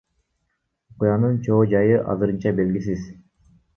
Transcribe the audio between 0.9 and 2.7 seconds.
Окуянын чоо жайы азырынча